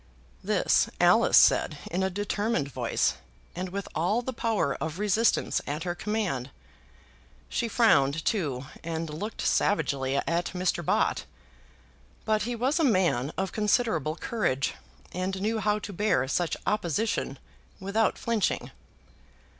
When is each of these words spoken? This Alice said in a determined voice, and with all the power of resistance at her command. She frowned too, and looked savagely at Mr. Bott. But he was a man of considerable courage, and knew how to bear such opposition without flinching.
This 0.43 0.89
Alice 0.99 1.37
said 1.37 1.77
in 1.91 2.01
a 2.01 2.09
determined 2.09 2.71
voice, 2.71 3.17
and 3.55 3.69
with 3.69 3.87
all 3.93 4.23
the 4.23 4.33
power 4.33 4.73
of 4.81 4.97
resistance 4.97 5.61
at 5.67 5.83
her 5.83 5.93
command. 5.93 6.49
She 7.49 7.67
frowned 7.67 8.25
too, 8.25 8.65
and 8.83 9.11
looked 9.11 9.41
savagely 9.43 10.15
at 10.17 10.53
Mr. 10.55 10.83
Bott. 10.83 11.25
But 12.25 12.41
he 12.41 12.55
was 12.55 12.79
a 12.79 12.83
man 12.83 13.31
of 13.37 13.51
considerable 13.51 14.15
courage, 14.15 14.73
and 15.11 15.39
knew 15.39 15.59
how 15.59 15.77
to 15.77 15.93
bear 15.93 16.27
such 16.27 16.57
opposition 16.65 17.37
without 17.79 18.17
flinching. 18.17 18.71